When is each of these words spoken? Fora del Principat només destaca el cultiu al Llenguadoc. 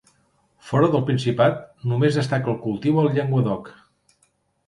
Fora 0.69 0.87
del 0.93 1.03
Principat 1.09 1.59
només 1.91 2.17
destaca 2.19 2.51
el 2.53 2.59
cultiu 2.63 2.97
al 3.01 3.13
Llenguadoc. 3.17 3.69